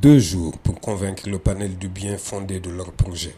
Deux 0.00 0.20
jours 0.20 0.56
pour 0.58 0.80
convaincre 0.80 1.28
le 1.28 1.38
panel 1.40 1.76
du 1.76 1.88
bien 1.88 2.16
fondé 2.18 2.60
de 2.60 2.70
leur 2.70 2.92
projet. 2.92 3.34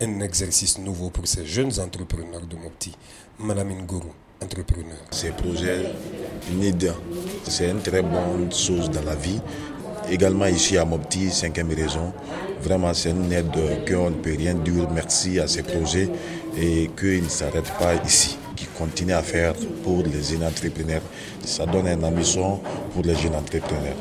Un 0.00 0.20
exercice 0.20 0.78
nouveau 0.78 1.10
pour 1.10 1.26
ces 1.26 1.44
jeunes 1.44 1.78
entrepreneurs 1.80 2.46
de 2.48 2.56
Mopti. 2.56 2.96
Madame 3.38 3.72
Ngourou, 3.82 4.14
entrepreneur. 4.42 4.96
Ces 5.10 5.32
projets 5.32 5.92
NID, 6.50 6.94
c'est 7.46 7.68
une 7.68 7.82
très 7.82 8.00
bonne 8.00 8.50
chose 8.50 8.90
dans 8.90 9.02
la 9.02 9.16
vie. 9.16 9.38
Également 10.08 10.46
ici 10.46 10.78
à 10.78 10.86
Mopti, 10.86 11.28
cinquième 11.30 11.74
raison, 11.74 12.14
vraiment 12.62 12.94
c'est 12.94 13.10
une 13.10 13.30
aide 13.30 13.50
qu'on 13.86 14.08
ne 14.08 14.16
peut 14.16 14.34
rien 14.34 14.54
dire 14.54 14.88
merci 14.90 15.38
à 15.38 15.46
ces 15.46 15.62
projets 15.62 16.08
et 16.56 16.88
qu'ils 16.98 17.24
ne 17.24 17.28
s'arrêtent 17.28 17.76
pas 17.78 17.96
ici 18.06 18.38
qui 18.58 18.66
continue 18.76 19.12
à 19.12 19.22
faire 19.22 19.54
pour 19.84 20.02
les 20.02 20.20
jeunes 20.22 20.42
entrepreneurs. 20.44 21.02
Ça 21.44 21.64
donne 21.64 21.86
un 21.86 22.02
ambition 22.02 22.60
pour 22.92 23.04
les 23.04 23.14
jeunes 23.14 23.36
entrepreneurs, 23.36 23.94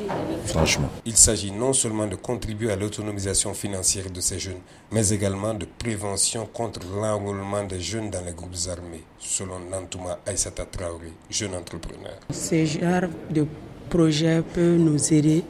franchement. 0.46 0.89
Il 1.06 1.16
s'agit 1.16 1.52
non 1.52 1.74
seulement 1.74 2.07
de 2.07 2.16
contribuer 2.16 2.71
à 2.71 2.75
l'autonomisation 2.75 3.54
financière 3.54 4.10
de 4.10 4.20
ces 4.20 4.39
jeunes, 4.39 4.61
mais 4.92 5.07
également 5.10 5.54
de 5.54 5.68
prévention 5.78 6.47
contre 6.52 6.80
l'enrôlement 7.00 7.64
des 7.64 7.80
jeunes 7.80 8.10
dans 8.10 8.24
les 8.25 8.33
groupes 8.33 8.56
armés, 8.70 9.04
selon 9.20 9.60
Nantouma 9.70 10.18
Aïsata 10.25 10.66
Traoré, 10.66 11.14
jeune 11.30 11.54
entrepreneur. 11.54 12.18
Ce 12.32 12.66
genre 12.66 13.10
de 13.30 13.46
projet 13.89 14.42
peut 14.54 14.75
nous 14.78 15.14
aider 15.14 15.44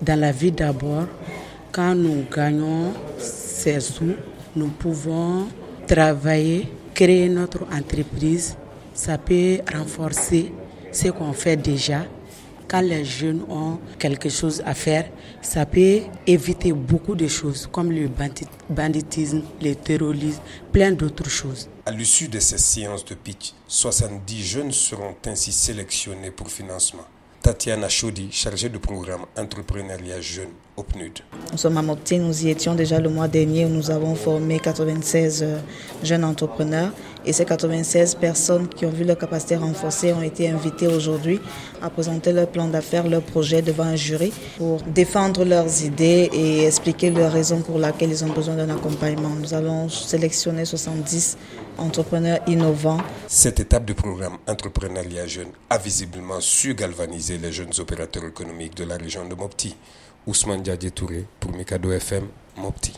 dans 0.00 0.18
la 0.18 0.30
vie 0.30 0.52
d'abord. 0.52 1.06
Quand 1.72 1.94
nous 1.96 2.24
gagnons 2.34 2.92
ces 3.18 3.80
sous, 3.80 4.14
nous 4.54 4.68
pouvons 4.68 5.48
travailler 5.88 6.68
créer 6.94 7.28
notre 7.28 7.62
entreprise, 7.72 8.56
ça 8.94 9.18
peut 9.18 9.58
renforcer 9.72 10.52
ce 10.92 11.08
qu'on 11.08 11.32
fait 11.32 11.56
déjà. 11.56 12.04
Quand 12.68 12.80
les 12.80 13.04
jeunes 13.04 13.42
ont 13.50 13.78
quelque 13.98 14.28
chose 14.30 14.62
à 14.64 14.74
faire, 14.74 15.10
ça 15.42 15.66
peut 15.66 16.00
éviter 16.26 16.72
beaucoup 16.72 17.14
de 17.14 17.28
choses 17.28 17.68
comme 17.70 17.92
le 17.92 18.08
banditisme, 18.70 19.42
le 19.60 19.74
terrorisme, 19.74 20.40
plein 20.72 20.92
d'autres 20.92 21.28
choses. 21.28 21.68
À 21.84 21.90
l'issue 21.90 22.28
de 22.28 22.38
ces 22.40 22.58
séances 22.58 23.04
de 23.04 23.14
pitch, 23.14 23.52
70 23.66 24.42
jeunes 24.42 24.72
seront 24.72 25.14
ainsi 25.26 25.52
sélectionnés 25.52 26.30
pour 26.30 26.48
financement. 26.48 27.04
Tatiana 27.42 27.88
Chaudi, 27.88 28.28
chargée 28.30 28.68
de 28.68 28.78
programme 28.78 29.22
entrepreneuriat 29.36 30.20
jeune 30.20 30.50
au 30.76 30.84
PNUD. 30.84 31.18
Nous 31.50 31.58
sommes 31.58 31.76
à 31.76 31.82
Mopti, 31.82 32.20
nous 32.20 32.46
y 32.46 32.50
étions 32.50 32.76
déjà 32.76 33.00
le 33.00 33.08
mois 33.08 33.26
dernier 33.26 33.64
où 33.64 33.68
nous 33.68 33.90
avons 33.90 34.14
formé 34.14 34.60
96 34.60 35.44
jeunes 36.04 36.24
entrepreneurs 36.24 36.92
et 37.24 37.32
ces 37.32 37.44
96 37.44 38.14
personnes 38.16 38.68
qui 38.68 38.86
ont 38.86 38.90
vu 38.90 39.04
leur 39.04 39.18
capacité 39.18 39.56
renforcée 39.56 40.12
ont 40.12 40.22
été 40.22 40.48
invitées 40.50 40.86
aujourd'hui 40.86 41.40
à 41.80 41.90
présenter 41.90 42.32
leur 42.32 42.48
plan 42.48 42.68
d'affaires, 42.68 43.06
leur 43.08 43.22
projet 43.22 43.62
devant 43.62 43.84
un 43.84 43.96
jury 43.96 44.32
pour 44.58 44.82
défendre 44.82 45.44
leurs 45.44 45.82
idées 45.84 46.30
et 46.32 46.64
expliquer 46.66 47.10
leurs 47.10 47.32
raisons 47.32 47.60
pour 47.60 47.78
lesquelles 47.78 48.10
ils 48.10 48.24
ont 48.24 48.32
besoin 48.32 48.54
d'un 48.56 48.70
accompagnement. 48.70 49.30
Nous 49.30 49.54
allons 49.54 49.88
sélectionner 49.88 50.64
70 50.64 51.36
entrepreneurs 51.78 52.40
innovants. 52.46 52.98
Cette 53.26 53.60
étape 53.60 53.84
du 53.84 53.94
programme 53.94 54.38
Entrepreneuriat 54.46 55.26
Jeune 55.26 55.48
a 55.70 55.78
visiblement 55.78 56.40
su 56.40 56.74
galvaniser 56.74 57.38
les 57.38 57.52
jeunes 57.52 57.72
opérateurs 57.78 58.24
économiques 58.26 58.76
de 58.76 58.84
la 58.84 58.96
région 58.96 59.26
de 59.28 59.34
Mopti. 59.34 59.74
Ousmane 60.26 60.62
Diadje 60.62 60.90
Touré 60.94 61.26
pour 61.40 61.52
Mikado 61.52 61.90
FM, 61.92 62.28
Mopti. 62.56 62.92